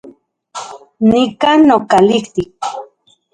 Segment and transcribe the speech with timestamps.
[1.09, 2.49] Nika nokalijtik